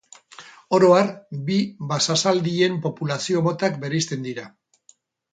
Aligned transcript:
Oro 0.75 0.87
har 0.99 1.09
bi 1.49 1.57
basazaldien 1.91 2.79
populazio 2.85 3.43
motak 3.49 3.77
bereizten 3.85 4.25
dira. 4.29 4.47